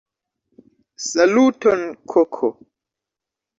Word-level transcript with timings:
Saluton 1.09 1.79
koko! 2.11 2.53